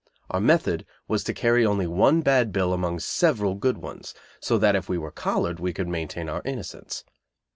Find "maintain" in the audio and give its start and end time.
5.87-6.27